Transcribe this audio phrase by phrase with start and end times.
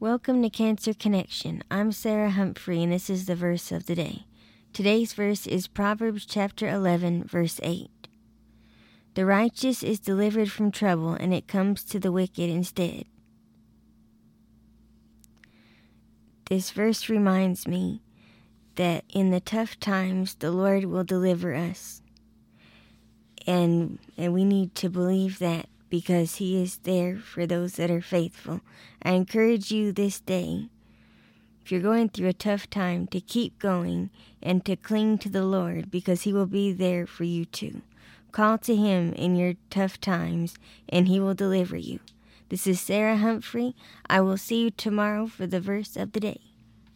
[0.00, 1.64] Welcome to Cancer Connection.
[1.72, 4.26] I'm Sarah Humphrey, and this is the verse of the day.
[4.72, 7.90] Today's verse is Proverbs chapter 11, verse 8.
[9.14, 13.06] The righteous is delivered from trouble, and it comes to the wicked instead.
[16.48, 18.00] This verse reminds me
[18.76, 22.02] that in the tough times, the Lord will deliver us.
[23.48, 28.00] And, and we need to believe that because He is there for those that are
[28.00, 28.60] faithful.
[29.02, 30.68] I encourage you this day,
[31.64, 34.10] if you're going through a tough time, to keep going
[34.42, 37.82] and to cling to the Lord because He will be there for you too.
[38.32, 40.54] Call to Him in your tough times
[40.88, 42.00] and He will deliver you.
[42.48, 43.74] This is Sarah Humphrey.
[44.08, 46.40] I will see you tomorrow for the verse of the day.